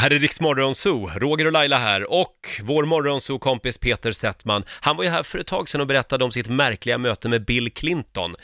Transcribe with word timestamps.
Här 0.00 0.10
är 0.10 0.18
Rix 0.18 0.40
Morgonzoo, 0.40 1.10
Roger 1.14 1.46
och 1.46 1.52
Laila 1.52 1.78
här 1.78 2.10
och 2.12 2.60
vår 2.62 2.84
Morgonzoo-kompis 2.84 3.78
Peter 3.78 4.12
Settman. 4.12 4.64
Han 4.80 4.96
var 4.96 5.04
ju 5.04 5.10
här 5.10 5.22
för 5.22 5.38
ett 5.38 5.46
tag 5.46 5.68
sedan 5.68 5.80
och 5.80 5.86
berättade 5.86 6.24
om 6.24 6.30
sitt 6.30 6.48
märkliga 6.48 6.98
möte 6.98 7.28
med 7.28 7.44
Bill 7.44 7.70
Clinton. 7.70 8.36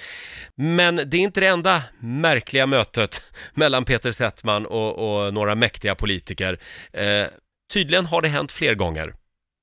Men 0.54 0.96
det 0.96 1.16
är 1.16 1.20
inte 1.20 1.40
det 1.40 1.46
enda 1.46 1.82
märkliga 2.00 2.66
mötet 2.66 3.22
mellan 3.54 3.84
Peter 3.84 4.10
Settman 4.10 4.66
och, 4.66 5.24
och 5.26 5.34
några 5.34 5.54
mäktiga 5.54 5.94
politiker. 5.94 6.60
Eh, 6.92 7.26
tydligen 7.72 8.06
har 8.06 8.22
det 8.22 8.28
hänt 8.28 8.52
fler 8.52 8.74
gånger. 8.74 9.14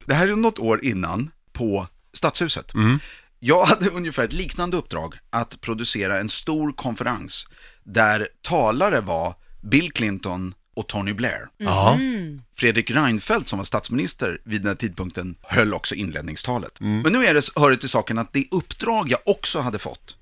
Det 0.06 0.14
här 0.14 0.28
är 0.28 0.36
något 0.36 0.60
år 0.60 0.86
innan 0.86 1.32
på 1.52 1.88
Stadshuset. 2.14 2.74
Mm. 2.74 3.00
Jag 3.40 3.64
hade 3.66 3.90
ungefär 3.94 4.24
ett 4.24 4.34
liknande 4.34 4.78
uppdrag 4.78 5.16
att 5.30 5.62
producera 5.62 6.20
en 6.20 6.30
stor 6.30 6.72
konferens 6.72 7.48
där 7.84 8.28
talare 8.42 9.02
var 9.02 9.36
Bill 9.62 9.92
Clinton 9.92 10.54
och 10.74 10.88
Tony 10.88 11.14
Blair. 11.14 11.48
Ja. 11.58 12.00
Fredrik 12.58 12.92
Reinfeldt 12.92 13.48
som 13.48 13.60
var 13.60 13.64
statsminister 13.64 14.42
vid 14.44 14.62
den 14.62 14.68
här 14.68 14.76
tidpunkten 14.76 15.36
höll 15.42 15.74
också 15.74 15.96
inledningstalet. 15.96 16.80
Men 16.80 17.14
nu 17.14 17.26
är 17.26 17.34
det, 17.34 17.42
hör 17.56 17.72
det 17.72 17.78
till 17.78 17.90
saken 17.90 18.18
att 18.18 18.34
det 18.34 18.48
uppdrag 18.52 19.12
jag 19.12 19.20
också 19.26 19.60
hade 19.60 19.80
fått, 19.80 20.18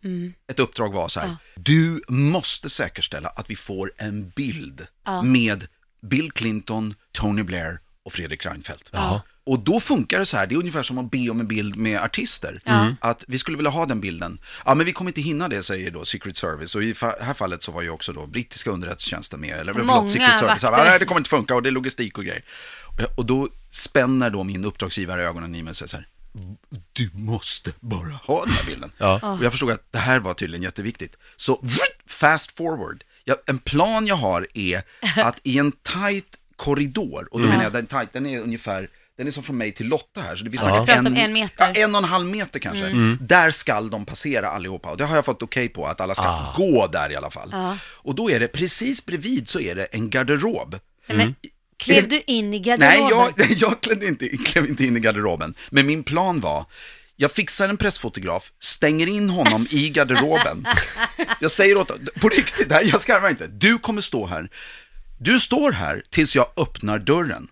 ett 0.52 0.60
uppdrag 0.60 0.94
var 0.94 1.08
så 1.08 1.20
här, 1.20 1.36
du 1.56 2.02
måste 2.08 2.70
säkerställa 2.70 3.30
att 3.30 3.50
vi 3.50 3.56
får 3.56 3.92
en 3.98 4.30
bild 4.30 4.88
med 5.24 5.68
Bill 6.02 6.32
Clinton, 6.32 6.96
Tony 7.12 7.44
Blair 7.44 7.80
och 8.06 8.14
Fredrik 8.14 8.46
Reinfeldt. 8.46 8.90
Ja. 8.92 9.22
Och 9.44 9.60
då 9.60 9.80
funkar 9.80 10.20
det 10.20 10.26
så 10.26 10.38
här, 10.38 10.48
det 10.48 10.56
är 10.56 10.60
ungefär 10.60 10.84
som 10.84 10.98
att 10.98 11.12
be 11.12 11.30
om 11.30 11.40
en 11.40 11.48
bild 11.48 11.76
med 11.76 12.02
artister. 12.02 12.62
Att 13.02 13.24
vi 13.28 13.38
skulle 13.38 13.58
vilja 13.58 13.70
ha 13.72 13.86
den 13.86 14.02
bilden. 14.02 14.40
Ja, 14.66 14.76
men 14.76 14.86
vi 14.86 14.94
kommer 14.94 15.10
inte 15.12 15.22
hinna 15.22 15.48
det, 15.48 15.64
säger 15.64 15.92
då 15.92 16.06
Secret 16.06 16.38
Service. 16.38 16.76
Och 16.76 16.84
i 16.84 16.94
fa- 16.94 17.22
här 17.24 17.34
fallet 17.34 17.62
så 17.64 17.72
var 17.72 17.82
ju 17.82 17.90
också 17.90 18.14
då 18.14 18.28
brittiska 18.28 18.70
underrättelsetjänsten 18.72 19.40
med. 19.42 19.60
Eller 19.60 19.74
Många 19.74 19.94
förlåt, 19.94 20.12
Secret 20.12 20.40
Service. 20.40 20.64
vakter. 20.64 20.78
Ja, 20.86 20.90
nej, 20.90 21.00
det 21.00 21.06
kommer 21.06 21.20
inte 21.20 21.30
funka 21.30 21.56
och 21.56 21.64
det 21.64 21.70
är 21.70 21.72
logistik 21.72 22.18
och 22.18 22.26
grejer. 22.26 22.44
Och- 22.86 23.18
Och 23.20 23.26
då 23.26 23.48
spänner 23.70 24.30
då 24.30 24.44
min 24.44 24.66
uppdragsgivare 24.66 25.24
ögonen 25.28 25.56
i 25.56 25.64
mig 25.64 25.70
och 25.72 25.76
säger 25.78 25.88
så 25.90 25.98
här. 25.98 26.08
Du 26.94 27.10
måste 27.14 27.72
bara 27.80 28.14
ha 28.24 28.46
den 28.46 28.54
här 28.54 28.66
bilden. 28.66 28.92
Ja. 28.98 29.20
Och 29.38 29.44
jag 29.46 29.52
förstod 29.52 29.72
att 29.72 29.92
det 29.92 30.00
här 30.00 30.20
var 30.20 30.34
tydligen 30.34 30.64
jätteviktigt. 30.64 31.16
Så 31.36 31.66
fast 32.08 32.52
forward. 32.58 33.04
Jag, 33.24 33.38
en 33.46 33.60
plan 33.60 34.08
jag 34.08 34.16
har 34.16 34.48
är 34.54 34.84
att 35.16 35.40
i 35.44 35.58
en 35.58 35.72
tight 35.72 36.38
korridor, 36.56 37.28
och 37.32 37.42
då 37.42 37.48
menar 37.48 37.64
jag 37.64 37.74
den 37.74 37.86
tight, 37.86 38.14
den 38.14 38.26
är 38.26 38.40
ungefär, 38.40 38.90
den 39.22 39.28
är 39.28 39.32
som 39.32 39.44
från 39.44 39.58
mig 39.58 39.72
till 39.72 39.88
Lotta 39.88 40.22
här, 40.22 40.36
så 40.36 40.44
det 40.44 40.50
vi 40.50 40.58
snackar 40.58 40.86
pratar 40.86 41.00
om 41.00 41.16
en 41.16 41.34
meter. 41.34 41.72
Ja, 41.76 41.84
en 41.84 41.96
och 41.96 42.04
en 42.04 42.10
halv 42.10 42.26
meter 42.26 42.60
kanske. 42.60 42.86
Där 43.20 43.52
skall 43.52 43.90
de 43.90 44.06
passera 44.06 44.50
allihopa. 44.50 44.90
Och 44.90 44.98
det 44.98 45.06
har 45.06 45.16
jag 45.16 45.26
fått 45.26 45.44
okej 45.44 45.70
på, 45.70 45.86
att 45.88 46.02
alla 46.02 46.16
ska 46.16 46.54
gå 46.56 46.88
där 46.88 47.12
i 47.12 47.16
alla 47.16 47.32
fall. 47.32 47.56
Och 47.84 48.16
då 48.16 48.32
är 48.32 48.40
det, 48.40 48.48
precis 48.48 49.06
bredvid 49.06 49.48
så 49.48 49.60
är 49.60 49.76
det 49.76 49.86
en 49.86 50.10
garderob. 50.10 50.80
Men, 51.08 51.36
klev 51.78 52.10
du 52.10 52.22
in 52.28 52.54
i 52.54 52.60
garderoben? 52.60 53.34
Nej, 53.38 53.46
jag, 53.48 53.52
jag 53.72 53.82
klev, 53.82 54.04
inte, 54.04 54.28
klev 54.28 54.66
inte 54.66 54.86
in 54.86 54.98
i 54.98 55.00
garderoben. 55.00 55.54
Men 55.70 55.86
min 55.86 56.04
plan 56.04 56.40
var, 56.40 56.66
jag 57.16 57.32
fixar 57.32 57.70
en 57.70 57.78
pressfotograf, 57.78 58.52
stänger 58.60 59.08
in 59.08 59.30
honom 59.30 59.68
i 59.70 59.90
garderoben. 59.90 60.68
Jag 61.40 61.52
säger 61.52 61.78
åt 61.78 62.14
på 62.22 62.30
riktigt, 62.30 62.72
jag 62.72 63.02
skarvar 63.02 63.30
inte, 63.30 63.48
du 63.48 63.78
kommer 63.78 64.02
stå 64.02 64.26
här. 64.28 64.50
Du 65.20 65.40
står 65.40 65.72
här 65.72 66.04
tills 66.10 66.36
jag 66.36 66.48
öppnar 66.58 67.00
dörren. 67.00 67.48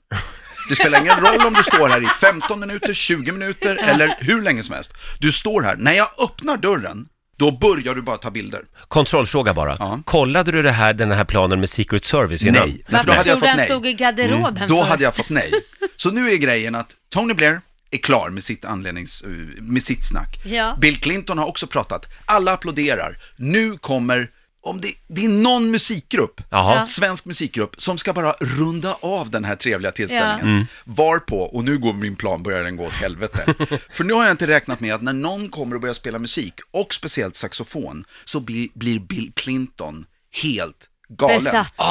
Det 0.70 0.76
spelar 0.76 1.00
ingen 1.02 1.16
roll 1.20 1.48
om 1.48 1.54
du 1.54 1.64
står 1.64 1.88
här 1.90 2.04
i 2.04 2.08
15 2.22 2.60
minuter, 2.60 2.94
20 2.94 3.32
minuter 3.32 3.76
eller 3.90 4.18
hur 4.20 4.42
länge 4.42 4.64
som 4.64 4.76
helst. 4.76 4.94
Du 5.20 5.32
står 5.32 5.62
här, 5.62 5.76
när 5.76 5.94
jag 5.94 6.08
öppnar 6.24 6.58
dörren, 6.58 7.06
då 7.38 7.52
börjar 7.52 7.96
du 7.96 8.02
bara 8.02 8.18
ta 8.18 8.32
bilder. 8.32 8.62
Kontrollfråga 8.88 9.54
bara. 9.54 9.76
Ja. 9.80 10.00
Kollade 10.06 10.52
du 10.52 10.62
det 10.62 10.72
här, 10.72 10.94
den 10.94 11.12
här 11.12 11.24
planen 11.26 11.60
med 11.60 11.70
Secret 11.70 12.06
Service 12.06 12.44
innan? 12.44 12.68
Nej, 12.70 12.84
för 12.86 12.92
då 12.92 12.98
Varför 12.98 13.14
hade 13.14 13.30
jag 13.30 13.40
fått 13.40 13.56
nej. 13.56 13.66
stod 13.66 13.88
i 13.88 13.94
garderoben 13.94 14.68
Då 14.68 14.82
för? 14.84 14.90
hade 14.90 15.04
jag 15.04 15.16
fått 15.16 15.30
nej. 15.30 15.52
Så 15.98 16.12
nu 16.12 16.32
är 16.32 16.36
grejen 16.36 16.76
att 16.76 16.96
Tony 17.14 17.34
Blair 17.34 17.62
är 17.92 17.98
klar 17.98 18.30
med 18.30 18.44
sitt 18.44 18.66
anlednings, 18.66 19.22
eh, 19.22 19.30
med 19.62 19.84
sitt 19.84 20.08
snack. 20.08 20.40
Ja. 20.46 20.78
Bill 20.82 21.00
Clinton 21.02 21.38
har 21.38 21.46
också 21.46 21.68
pratat. 21.68 22.06
Alla 22.26 22.54
applåderar. 22.54 23.18
Nu 23.38 23.78
kommer, 23.78 24.30
om 24.70 24.82
det, 24.82 24.94
det 25.08 25.26
är 25.26 25.30
någon 25.30 25.72
musikgrupp, 25.72 26.42
Jaha. 26.50 26.76
Ja. 26.76 26.86
svensk 26.86 27.26
musikgrupp, 27.26 27.82
som 27.82 27.98
ska 27.98 28.14
bara 28.14 28.32
runda 28.40 28.98
av 29.02 29.30
den 29.30 29.46
här 29.46 29.56
trevliga 29.56 29.92
tillställningen. 29.92 30.68
Varpå, 30.84 31.38
och 31.42 31.64
nu 31.64 31.78
går 31.78 31.94
min 31.94 32.16
plan, 32.16 32.44
börjar 32.44 32.64
den 32.64 32.76
gå 32.76 32.86
åt 32.86 32.94
helvete. 32.94 33.54
För 33.92 34.04
nu 34.04 34.14
har 34.14 34.24
jag 34.24 34.32
inte 34.32 34.48
räknat 34.48 34.80
med 34.80 34.94
att 34.96 35.02
när 35.02 35.14
någon 35.14 35.50
kommer 35.50 35.76
och 35.76 35.82
börjar 35.82 35.94
spela 35.94 36.20
musik, 36.20 36.54
och 36.72 36.94
speciellt 36.94 37.36
saxofon, 37.36 38.06
så 38.26 38.40
blir, 38.40 38.68
blir 38.74 39.00
Bill 39.00 39.32
Clinton 39.36 40.06
helt 40.44 40.86
galen. 41.18 41.44
Besatt. 41.44 41.74
Det 41.78 41.84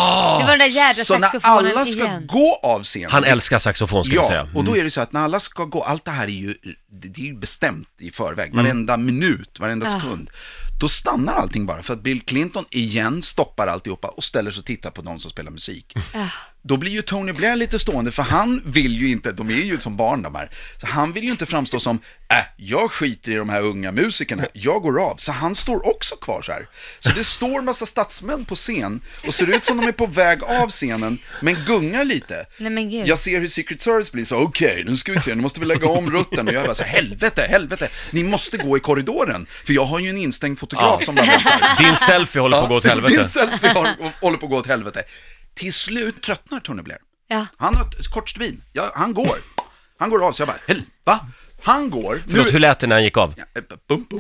var 0.45 0.49
den 0.49 0.59
där 0.59 0.67
jädra 0.67 1.05
Så 1.05 1.19
när 1.19 1.31
alla 1.43 1.85
ska 1.87 1.95
igen. 1.95 2.27
gå 2.27 2.61
av 2.63 2.83
scenen, 2.83 3.11
Han 3.11 3.25
älskar 3.25 3.59
saxofon 3.59 4.05
ska 4.05 4.15
Ja, 4.15 4.23
säga. 4.29 4.41
Mm. 4.41 4.57
och 4.57 4.65
då 4.65 4.77
är 4.77 4.85
det 4.85 4.91
så 4.91 5.01
att 5.01 5.13
när 5.13 5.21
alla 5.21 5.41
ska 5.41 5.65
gå, 5.65 5.83
allt 5.83 6.05
det 6.05 6.11
här 6.11 6.25
är 6.25 6.29
ju, 6.29 6.55
det 6.93 7.21
är 7.23 7.25
ju 7.27 7.35
bestämt 7.39 7.89
i 8.01 8.11
förväg, 8.11 8.55
varenda 8.55 8.97
minut, 8.97 9.61
varenda 9.61 9.87
Ah. 9.87 10.01
sekund. 10.01 10.31
Då 10.81 10.89
stannar 10.89 11.35
allting 11.35 11.67
bara 11.67 11.83
för 11.83 11.95
att 11.95 12.03
Bill 12.03 12.23
Clinton 12.23 12.65
igen 12.71 13.23
stoppar 13.23 13.67
alltihopa 13.67 14.09
och 14.09 14.25
ställer 14.25 14.51
sig 14.51 14.61
och 14.61 14.67
tittar 14.67 14.91
på 14.91 15.03
de 15.03 15.21
som 15.21 15.31
spelar 15.31 15.51
musik. 15.51 15.95
Då 16.63 16.77
blir 16.77 16.93
ju 16.93 17.03
Tony 17.03 17.33
Blair 17.33 17.57
lite 17.57 17.79
stående 17.79 18.13
för 18.13 18.23
han 18.23 18.63
vill 18.67 18.93
ju 19.03 19.09
inte, 19.11 19.33
de 19.33 19.51
är 19.51 19.55
ju 19.55 19.79
som 19.79 19.97
barn 19.97 20.23
de 20.23 20.35
här, 20.35 20.51
så 20.81 20.87
han 20.87 21.13
vill 21.13 21.25
ju 21.25 21.31
inte 21.31 21.47
framstå 21.47 21.81
som, 21.81 21.97
äh, 22.31 22.37
jag 22.57 22.91
skiter 22.93 23.33
i 23.33 23.35
de 23.35 23.49
här 23.49 23.63
unga 23.63 23.93
musikerna, 23.93 24.47
jag 24.53 24.83
går 24.83 25.03
av. 25.03 25.17
Så 25.17 25.33
han 25.33 25.55
står 25.55 25.87
också 25.89 26.17
kvar 26.17 26.43
så 26.43 26.53
här. 26.53 26.67
Så 26.99 27.11
det 27.11 27.25
står 27.25 27.63
massa 27.63 27.87
statsmän 27.87 28.45
på 28.45 28.55
scen 28.55 29.01
och 29.27 29.35
ser 29.35 29.57
ut 29.57 29.65
som 29.65 29.77
de 29.77 29.87
är 29.89 29.93
på 29.93 30.07
väg 30.07 30.43
av 30.45 30.69
scenen, 30.71 31.19
men 31.43 31.57
gungar 31.67 32.05
lite. 32.05 32.47
Nej 32.59 32.71
men 32.71 32.91
gud. 32.91 33.09
Jag 33.09 33.19
ser 33.19 33.41
hur 33.41 33.49
Secret 33.49 33.81
Service 33.81 34.13
blir 34.13 34.25
så, 34.25 34.37
okej, 34.37 34.85
nu 34.87 34.97
ska 34.97 35.13
vi 35.13 35.21
se, 35.21 35.35
nu 35.35 35.43
måste 35.43 35.61
vi 35.61 35.67
lägga 35.67 35.89
om 35.89 36.11
rutten. 36.11 36.49
Och 36.49 36.55
jag 36.55 36.65
bara 36.65 36.75
så 36.75 36.83
helvete, 36.83 37.47
helvete, 37.51 37.89
ni 38.11 38.23
måste 38.23 38.57
gå 38.57 38.77
i 38.77 38.81
korridoren. 38.81 39.47
För 39.65 39.73
jag 39.73 39.85
har 39.85 39.99
ju 39.99 40.09
en 40.09 40.19
instängd 40.19 40.59
fotograf 40.59 40.97
Ja. 41.01 41.05
som 41.07 41.15
bara 41.15 41.27
väntar. 41.27 41.85
Din 41.85 41.97
selfie 41.97 42.43
håller 42.43 42.57
på 42.59 42.63
att 42.63 42.69
gå 42.69 42.77
åt 42.77 42.83
Din 42.83 42.91
helvete. 42.91 43.29
selfie 43.29 43.71
har, 43.73 43.95
håller 44.21 44.39
på 44.39 44.47
att 44.47 44.51
gå 44.51 44.57
åt 44.59 44.67
helvete. 44.67 45.03
Till 45.59 45.73
slut 45.73 46.23
tröttnar 46.23 46.61
Tony 46.61 46.83
Blair. 46.83 47.01
Ja. 47.29 47.47
Han 47.57 47.75
har 47.77 47.85
ett 48.01 48.09
kort 48.09 48.29
svin, 48.29 48.63
ja, 48.73 48.93
han 48.95 49.15
går. 49.15 49.39
Han 49.99 50.11
går 50.11 50.27
av, 50.27 50.33
så 50.33 50.43
jag 50.43 50.49
bara, 50.49 50.59
va? 51.05 51.21
Han 51.63 51.91
går, 51.91 52.23
Förlåt, 52.31 52.53
hur 52.55 52.59
lät 52.59 52.79
det 52.79 52.87
när 52.87 52.97
han 52.97 53.05
gick 53.05 53.17
av? 53.17 53.35
Ja, 53.37 53.45
eh, 53.57 53.63
bum, 53.89 54.07
bum. 54.11 54.19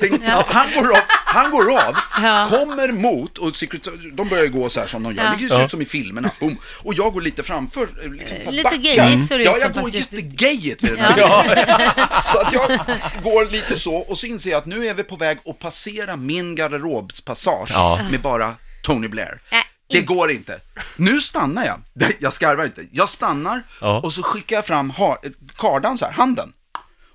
Ding. 0.00 0.22
Ja, 0.22 0.44
han, 0.48 0.66
går 0.74 0.90
av, 0.90 1.02
han 1.08 1.50
går 1.50 1.70
av, 1.78 1.96
Ja. 2.22 2.46
kommer 2.50 2.92
mot, 2.92 3.38
och 3.38 3.56
Secret, 3.56 3.88
de 4.12 4.28
börjar 4.28 4.46
gå 4.46 4.68
så 4.68 4.80
här 4.80 4.86
som 4.86 5.02
de 5.02 5.14
gör, 5.14 5.24
Ja. 5.24 5.34
det 5.40 5.48
ser 5.48 5.64
ut 5.64 5.70
som 5.70 5.82
i 5.82 5.84
filmerna, 5.84 6.30
boom. 6.40 6.56
Och 6.84 6.94
jag 6.94 7.12
går 7.12 7.20
lite 7.20 7.42
framför, 7.42 7.88
eh, 8.04 8.10
liksom, 8.12 8.38
Lite 8.50 8.62
backar. 8.62 8.76
gayigt 8.78 9.28
ser 9.28 9.38
det 9.38 9.44
Ja, 9.44 9.56
jag 9.60 9.72
går 9.74 9.90
jättegayigt 9.94 10.82
vid 10.82 10.90
den 10.90 10.98
här 11.00 12.22
Så 12.32 12.40
att 12.40 12.52
jag 12.52 12.68
går 13.22 13.50
lite 13.50 13.76
så, 13.76 13.94
och 13.96 14.18
så 14.18 14.26
inser 14.26 14.50
jag 14.50 14.58
att 14.58 14.66
nu 14.66 14.86
är 14.86 14.94
vi 14.94 15.02
på 15.02 15.16
väg 15.16 15.38
att 15.46 15.58
passera 15.58 16.16
min 16.16 16.54
garderobspassage 16.54 17.70
Ja. 17.72 18.00
med 18.10 18.20
bara 18.20 18.54
Tony 18.82 19.08
Blair. 19.08 19.40
Det 19.92 20.02
går 20.02 20.30
inte. 20.30 20.60
Nu 20.96 21.20
stannar 21.20 21.64
jag. 21.64 21.80
Jag 22.20 22.32
skarvar 22.32 22.64
inte. 22.64 22.86
Jag 22.92 23.08
stannar 23.08 23.62
Ja. 23.80 24.00
och 24.00 24.12
så 24.12 24.22
skickar 24.22 24.56
jag 24.56 24.66
fram 24.66 24.92
kardan 25.56 25.98
så 25.98 26.04
här, 26.04 26.12
handen. 26.12 26.52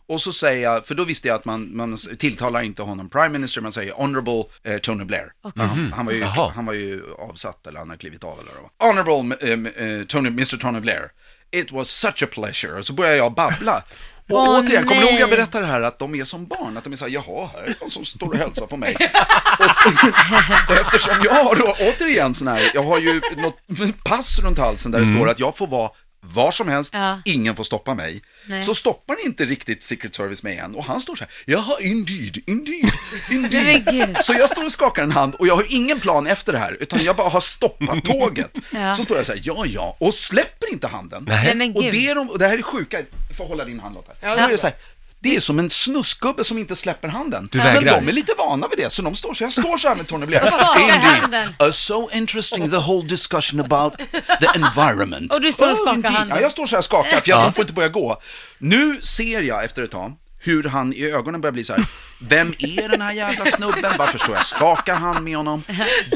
Och 0.10 0.22
så 0.22 0.34
säger 0.34 0.64
jag, 0.64 0.88
för 0.88 0.96
då 0.96 1.04
visste 1.04 1.28
jag 1.28 1.36
att 1.36 1.46
man, 1.46 1.76
man 1.78 1.98
tilltalar 2.20 2.62
inte 2.62 2.82
honom 2.82 3.10
prime 3.10 3.30
minister, 3.30 3.62
man 3.62 3.72
säger 3.72 3.94
honorable 3.94 4.44
eh, 4.64 4.78
Tony 4.78 5.04
Blair. 5.06 5.32
Han, 5.56 5.92
han, 5.94 6.06
var 6.06 6.14
ju, 6.14 6.20
Jaha. 6.20 6.52
han 6.56 6.66
var 6.66 6.74
ju 6.74 7.04
avsatt, 7.20 7.68
eller 7.68 7.80
han 7.80 7.90
har 7.90 7.98
klivit 7.98 8.24
av 8.24 8.40
eller 8.40 8.52
vad. 8.62 8.90
Honorable 8.90 9.36
eh, 9.42 9.88
eh, 9.88 10.04
Tony, 10.06 10.30
Mr 10.30 10.58
Tony 10.58 10.80
Blair. 10.80 11.12
It 11.52 11.72
was 11.72 11.90
such 11.90 12.24
a 12.24 12.28
pleasure. 12.32 12.80
Och 12.80 12.86
så 12.86 12.94
börjar 12.94 13.14
jag 13.14 13.34
babbla. 13.34 13.84
Och 14.30 14.38
Åh, 14.38 14.60
återigen, 14.60 14.86
kommer 14.86 15.02
du 15.02 15.10
ihåg 15.10 15.20
jag 15.20 15.30
berättade 15.30 15.66
det 15.66 15.72
här 15.72 15.82
att 15.82 16.00
de 16.00 16.16
är 16.16 16.24
som 16.24 16.46
barn? 16.46 16.78
Att 16.78 16.84
de 16.84 16.94
är 16.94 16.98
såhär, 16.98 17.12
jaha, 17.12 17.50
här 17.54 17.64
är 17.64 17.76
någon 17.82 17.92
som 17.92 18.06
står 18.06 18.28
och 18.30 18.38
hälsar 18.38 18.68
på 18.68 18.78
mig. 18.78 18.96
och 19.60 19.70
så, 19.70 20.74
eftersom 20.82 21.16
jag 21.24 21.44
har 21.44 21.56
då, 21.56 21.76
återigen 21.80 22.34
sån 22.34 22.48
här, 22.48 22.72
jag 22.74 22.84
har 22.84 23.00
ju 23.00 23.22
något 23.38 23.58
pass 24.04 24.40
runt 24.40 24.58
halsen 24.58 24.92
där 24.92 25.00
det 25.00 25.08
står 25.16 25.30
att 25.30 25.40
jag 25.40 25.58
får 25.58 25.68
vara 25.68 25.90
var 26.34 26.52
som 26.52 26.68
helst, 26.68 26.94
Ja. 26.94 27.22
ingen 27.26 27.56
får 27.56 27.64
stoppa 27.64 27.94
mig. 27.94 28.22
Nej. 28.48 28.64
Så 28.64 28.76
stoppar 28.76 29.26
inte 29.26 29.46
riktigt 29.46 29.84
Secret 29.84 30.16
Service 30.16 30.44
mig 30.44 30.58
än. 30.58 30.76
Och 30.76 30.84
han 30.84 31.02
står 31.02 31.16
så 31.16 31.24
här, 31.24 31.34
jaha, 31.46 31.78
indeed, 31.82 32.38
indeed, 32.48 32.92
indeed. 33.32 34.18
Så 34.24 34.34
jag 34.34 34.50
står 34.50 34.66
och 34.66 34.72
skakar 34.72 35.04
en 35.04 35.12
hand 35.12 35.36
och 35.36 35.48
jag 35.48 35.56
har 35.56 35.66
ingen 35.70 36.00
plan 36.00 36.28
efter 36.28 36.54
det 36.54 36.60
här, 36.60 36.78
utan 36.80 37.00
jag 37.04 37.16
bara 37.16 37.30
har 37.30 37.42
stoppat 37.42 38.06
tåget. 38.06 38.58
Ja. 38.72 38.94
Så 38.94 39.04
står 39.04 39.18
jag 39.18 39.26
så 39.26 39.34
här, 39.34 39.42
ja, 39.44 39.66
ja, 39.66 39.98
och 40.00 40.14
släpper 40.14 40.72
inte 40.74 40.88
handen. 40.88 41.24
Nej 41.28 41.56
men 41.56 41.76
Och 41.76 41.82
det, 41.84 42.08
är 42.10 42.16
de, 42.16 42.30
och 42.30 42.40
det 42.40 42.48
här 42.48 42.58
är 42.58 42.62
sjuka, 42.62 42.98
får 43.38 43.46
hålla 43.48 43.66
din 43.66 43.80
hand 43.80 43.96
Lotta. 43.96 44.12
Ja, 44.22 44.36
då 44.36 44.42
är 44.42 44.48
det, 44.48 44.58
så 44.58 44.68
här, 44.68 44.76
det 45.20 45.36
är 45.36 45.40
som 45.40 45.60
en 45.60 45.70
snuskgubbe 45.70 46.44
som 46.44 46.58
inte 46.58 46.76
släpper 46.76 47.08
handen. 47.08 47.50
Du 47.52 47.58
Men 47.58 47.68
vägrar. 47.68 48.02
de 48.02 48.08
är 48.08 48.14
lite 48.14 48.34
vana 48.38 48.68
vid 48.68 48.78
det, 48.78 48.90
så 48.90 49.02
de 49.02 49.16
står 49.16 49.34
så 49.34 49.44
jag 49.44 49.52
står 49.52 49.78
så 49.78 49.88
här 49.88 49.96
med 49.96 50.08
Tony 50.08 50.26
Blair. 50.26 50.44
Och 50.44 50.50
skakar 50.50 50.98
handen. 50.98 51.54
Uh, 51.64 51.72
so 51.72 52.10
interesting 52.14 52.70
the 52.70 52.78
whole 52.78 53.08
discussion 53.08 53.60
about 53.60 53.94
the 54.40 54.46
environment. 54.56 55.34
Och 55.34 55.42
du 55.42 55.52
står 55.52 55.72
och 55.72 55.78
skakar 55.78 55.94
indeed. 55.94 56.14
handen. 56.14 56.38
Ja, 56.38 56.42
jag 56.42 56.52
står 56.52 56.68
så 56.68 56.76
här 56.76 56.80
och 56.80 56.86
skakar, 56.86 57.22
för 57.22 57.30
jag, 57.30 57.44
de 57.44 57.54
får 57.54 57.62
inte 57.62 57.74
börja 57.74 57.90
gå. 57.90 58.22
Nu 58.58 59.02
ser 59.02 59.42
jag 59.42 59.64
efter 59.66 59.84
ett 59.84 59.92
tag 59.92 60.14
hur 60.40 60.64
han 60.64 60.94
i 60.94 61.06
ögonen 61.06 61.42
börjar 61.42 61.54
bli 61.54 61.64
så 61.64 61.74
här, 61.74 61.86
vem 62.20 62.54
är 62.60 62.90
den 62.90 63.02
här 63.02 63.14
jävla 63.14 63.46
snubben? 63.46 63.94
Varför 63.98 64.18
står 64.18 64.36
jag 64.36 64.40
och 64.40 64.46
skakar 64.46 64.96
hand 64.96 65.24
med 65.24 65.38
honom? 65.38 65.64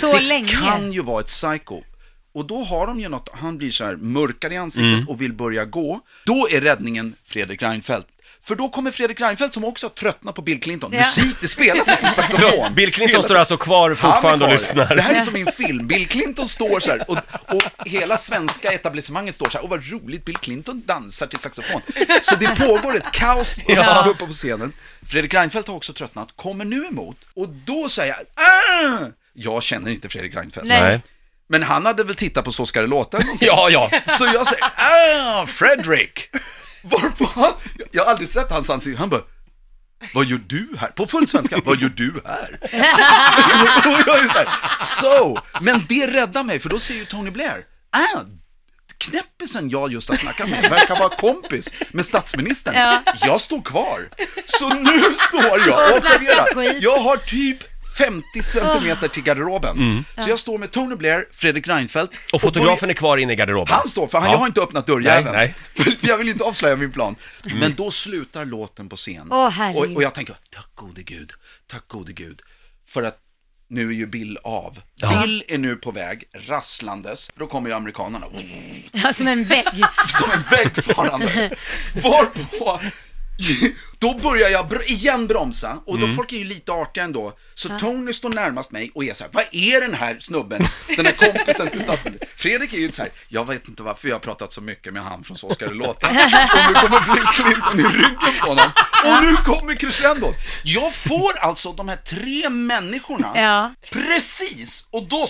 Så 0.01 0.13
det 0.13 0.19
länge. 0.21 0.47
kan 0.47 0.91
ju 0.91 1.01
vara 1.01 1.19
ett 1.19 1.27
psycho. 1.27 1.81
Och 2.33 2.45
då 2.45 2.63
har 2.63 2.87
de 2.87 2.99
ju 2.99 3.09
något, 3.09 3.29
han 3.33 3.57
blir 3.57 3.71
så 3.71 3.85
här 3.85 3.95
mörkare 3.95 4.53
i 4.53 4.57
ansiktet 4.57 5.09
och 5.09 5.21
vill 5.21 5.33
börja 5.33 5.65
gå. 5.65 5.99
Då 6.25 6.47
är 6.49 6.61
räddningen 6.61 7.15
Fredrik 7.25 7.61
Reinfeldt. 7.61 8.07
För 8.43 8.55
då 8.55 8.69
kommer 8.69 8.91
Fredrik 8.91 9.21
Reinfeldt 9.21 9.53
som 9.53 9.63
också 9.65 9.85
har 9.85 9.91
tröttnat 9.91 10.35
på 10.35 10.41
Bill 10.41 10.61
Clinton. 10.61 10.91
Ja. 10.93 10.99
Musik, 10.99 11.35
det 11.41 11.47
spelas 11.47 11.87
alltså 11.87 12.07
saxofon. 12.15 12.75
Bill 12.75 12.93
Clinton 12.93 13.11
Hela 13.11 13.23
står 13.23 13.35
alltså 13.35 13.57
kvar 13.57 13.95
fortfarande 13.95 14.45
och 14.45 14.51
lyssnar. 14.51 14.95
Det 14.95 15.01
här 15.01 15.15
är 15.15 15.19
som 15.21 15.35
i 15.35 15.41
en 15.41 15.51
film. 15.51 15.87
Bill 15.87 16.07
Clinton 16.07 16.47
står 16.47 16.79
så 16.79 16.91
här 16.91 17.09
och, 17.11 17.17
och 17.47 17.87
hela 17.87 18.17
svenska 18.17 18.71
etablissemanget 18.71 19.35
står 19.35 19.49
så 19.49 19.57
här. 19.57 19.63
Och 19.63 19.69
vad 19.69 19.91
roligt, 19.91 20.25
Bill 20.25 20.37
Clinton 20.37 20.83
dansar 20.85 21.27
till 21.27 21.39
saxofon. 21.39 21.81
Så 22.21 22.35
det 22.35 22.55
pågår 22.55 22.95
ett 22.97 23.11
kaos 23.11 23.59
Ja. 23.67 24.05
uppe 24.09 24.25
på 24.25 24.31
scenen. 24.33 24.73
Fredrik 25.09 25.33
Reinfeldt 25.33 25.67
har 25.67 25.75
också 25.75 25.93
tröttnat, 25.93 26.29
kommer 26.35 26.65
nu 26.65 26.85
emot 26.85 27.17
och 27.33 27.49
då 27.49 27.89
säger 27.89 28.15
jag 28.17 28.45
ah! 28.45 29.07
Jag 29.33 29.63
känner 29.63 29.91
inte 29.91 30.09
Fredrik 30.09 30.35
Reinfeldt. 30.35 30.67
Nej. 30.67 31.01
Men 31.47 31.63
han 31.63 31.85
hade 31.85 32.03
väl 32.03 32.15
tittat 32.15 32.45
på 32.45 32.51
Så 32.51 32.65
ska 32.65 32.81
det 32.81 32.87
låta. 32.87 33.19
Ja, 33.39 33.69
ja. 33.69 33.89
Så 34.17 34.25
jag 34.25 34.47
säger 34.47 34.63
ah, 34.75 35.45
Fredrik! 35.47 36.29
Varpå 36.83 37.25
han, 37.25 37.53
jag 37.91 38.03
har 38.03 38.11
aldrig 38.11 38.29
sett 38.29 38.49
hans 38.49 38.69
ansikte, 38.69 38.99
han 38.99 39.09
bara 39.09 39.21
vad 40.13 40.25
gör 40.25 40.39
du 40.47 40.67
här? 40.77 40.87
På 40.87 41.07
full 41.07 41.27
svenska, 41.27 41.61
vad 41.65 41.81
gör 41.81 41.89
du 41.89 42.21
här? 42.25 42.59
och 43.93 44.03
jag 44.07 44.19
är 44.19 44.27
så 44.27 44.37
här, 44.37 44.47
so, 45.01 45.37
men 45.61 45.85
det 45.89 46.07
räddar 46.07 46.43
mig, 46.43 46.59
för 46.59 46.69
då 46.69 46.79
säger 46.79 46.99
ju 46.99 47.05
Tony 47.05 47.31
Blair, 47.31 47.65
ah, 47.91 48.21
knäppisen 48.97 49.69
jag 49.69 49.91
just 49.91 50.09
har 50.09 50.15
snackat 50.15 50.49
med 50.49 50.69
verkar 50.69 50.99
vara 50.99 51.09
kompis 51.09 51.69
med 51.91 52.05
statsministern. 52.05 52.75
Ja. 52.75 53.03
Jag 53.21 53.41
står 53.41 53.61
kvar. 53.61 54.09
Så 54.45 54.69
nu 54.69 55.15
står 55.27 55.67
jag, 55.67 55.91
Och 55.91 55.97
observera, 55.97 56.73
jag 56.79 56.97
har 56.97 57.17
typ 57.17 57.63
50 58.05 58.41
centimeter 58.43 59.07
till 59.07 59.23
garderoben. 59.23 59.77
Mm. 59.77 60.03
Så 60.17 60.29
jag 60.29 60.39
står 60.39 60.57
med 60.57 60.71
Tony 60.71 60.95
Blair, 60.95 61.25
Fredrik 61.31 61.67
Reinfeldt. 61.67 62.13
Och 62.33 62.41
fotografen 62.41 62.89
är 62.89 62.93
kvar 62.93 63.17
inne 63.17 63.33
i 63.33 63.35
garderoben. 63.35 63.73
Han 63.75 63.89
står, 63.89 64.07
för 64.07 64.17
han, 64.17 64.27
Ja. 64.27 64.33
jag 64.33 64.39
har 64.39 64.47
inte 64.47 64.61
öppnat 64.61 64.87
dörrjäveln. 64.87 65.35
Nej, 65.35 65.55
För 65.75 66.07
jag 66.07 66.17
vill 66.17 66.29
inte 66.29 66.43
avslöja 66.43 66.75
min 66.75 66.91
plan. 66.91 67.15
Men 67.59 67.73
då 67.75 67.91
slutar 67.91 68.45
låten 68.45 68.89
på 68.89 68.95
scen. 68.95 69.27
Herregud. 69.31 69.91
och, 69.91 69.95
och 69.95 70.03
jag 70.03 70.13
tänker, 70.13 70.35
tack 70.49 70.69
gode 70.75 71.03
gud, 71.03 71.31
tack 71.67 71.87
gode 71.87 72.13
gud. 72.13 72.41
För 72.87 73.03
att 73.03 73.17
nu 73.67 73.89
är 73.89 73.93
ju 73.93 74.07
Bill 74.07 74.37
av. 74.43 74.81
Ja. 74.95 75.21
Bill 75.21 75.43
är 75.47 75.57
nu 75.57 75.75
på 75.75 75.91
väg, 75.91 76.23
rasslandes. 76.33 77.29
Då 77.35 77.47
kommer 77.47 77.69
ju 77.69 77.75
amerikanerna, 77.75 78.25
Ja, 78.91 79.13
som 79.13 79.27
en 79.27 79.43
vägg. 79.43 79.65
som 80.19 80.31
en 80.31 80.43
vägg 80.51 80.83
farandes. 80.83 81.49
Varpå, 81.95 82.79
då 83.99 84.13
börjar 84.13 84.49
jag 84.49 84.65
br- 84.65 84.83
igen 84.83 85.27
bromsa 85.27 85.77
och 85.85 85.95
Mm. 85.97 86.09
då 86.09 86.15
folk 86.15 86.31
är 86.33 86.37
ju 86.37 86.43
lite 86.43 86.71
artiga 86.71 87.03
ändå. 87.03 87.33
Så 87.55 87.77
Tony 87.79 88.13
står 88.13 88.29
närmast 88.29 88.71
mig 88.71 88.91
och 88.95 89.03
är 89.03 89.13
så 89.13 89.23
här, 89.23 89.31
vad 89.33 89.43
är 89.51 89.81
den 89.81 89.93
här 89.93 90.17
snubben, 90.19 90.67
den 90.97 91.05
här 91.05 91.13
kompisen 91.13 91.69
till 91.69 91.81
statsministern? 91.81 92.29
Fredrik 92.37 92.73
är 92.73 92.77
ju 92.77 92.91
så 92.91 93.01
här, 93.01 93.11
jag 93.27 93.47
vet 93.47 93.67
inte 93.67 93.83
varför 93.83 94.07
jag 94.07 94.15
har 94.15 94.19
pratat 94.19 94.53
så 94.53 94.61
mycket 94.61 94.93
med 94.93 95.03
han 95.03 95.23
från 95.23 95.37
Så 95.37 95.53
ska 95.53 95.67
det 95.67 95.73
låta. 95.73 96.07
Och 96.07 96.13
nu 96.13 96.73
kommer 96.73 97.13
Bill 97.15 97.23
Clinton 97.25 97.79
i 97.79 97.83
ryggen 97.97 98.39
på 98.41 98.47
honom. 98.47 98.69
Och 99.05 99.23
nu 99.23 99.35
kommer 99.35 99.75
crescendon. 99.75 100.33
Jag 100.63 100.93
får 100.93 101.37
alltså 101.39 101.71
de 101.71 101.89
här 101.89 101.95
tre 101.97 102.49
människorna 102.49 103.31
Ja. 103.35 103.71
Precis! 103.91 104.87
Och 104.91 105.03
då 105.07 105.25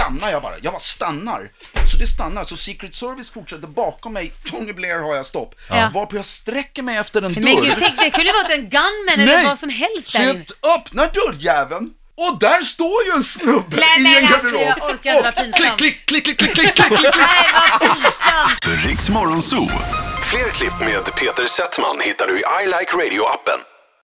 stannar 0.00 0.30
jag 0.30 0.42
bara. 0.42 0.54
Jag 0.62 0.72
bara 0.72 0.80
stannar. 0.80 1.50
Så 1.92 1.96
det 1.98 2.06
stannar. 2.06 2.44
Så 2.44 2.56
Secret 2.56 2.94
Service 2.94 3.30
fortsätter 3.30 3.66
bakom 3.66 4.12
mig. 4.12 4.32
Tony 4.46 4.72
Blair 4.72 4.98
har 4.98 5.14
jag 5.16 5.26
stopp. 5.26 5.54
Ja. 5.70 5.90
Varpå 5.94 6.16
jag 6.16 6.24
sträcker 6.24 6.82
mig 6.82 6.96
efter 6.96 7.22
en 7.22 7.32
Men 7.32 7.42
dörr. 7.42 7.62
gud, 7.62 7.74
tänk, 7.78 7.96
det 8.00 8.10
kunde 8.10 8.32
varit 8.32 8.50
en 8.50 8.68
gunman 8.70 9.20
eller 9.20 9.44
vad 9.44 9.58
som 9.58 9.68
helst 9.70 10.12
där 10.12 10.30
inne. 10.30 10.44
öppnar 10.76 11.10
dörrjäveln. 11.14 11.90
Och 12.16 12.38
där 12.38 12.62
står 12.62 13.04
ju 13.06 13.10
en 13.12 13.22
snubbe 13.22 13.76
Nej, 13.76 14.00
i 14.00 14.02
men 14.02 14.16
en 14.16 14.34
alltså, 14.34 14.50
garderob. 14.50 14.78
jag 14.78 14.90
orkar 14.90 15.10
inte, 15.10 15.22
vad 15.22 15.34
pinsamt. 15.34 15.78
klick, 15.78 16.06
klick, 16.06 16.24
klick, 16.26 16.38
klick, 16.38 16.54
klick, 16.54 16.74
klick, 16.74 16.86
klick, 16.88 16.98
klick. 16.98 17.14
Nej, 17.16 17.46
vad 17.70 17.80
pinsamt. 17.80 18.84
Riks 18.86 19.08
Morgonzoo. 19.08 19.68
Fler 20.30 20.48
klipp 20.50 20.80
med 20.80 21.04
Peter 21.14 21.46
Settman 21.46 22.00
hittar 22.00 22.26
du 22.26 22.36
i 22.38 22.42
I 22.62 22.66
Like 22.66 22.92
Radio-appen. 22.96 23.60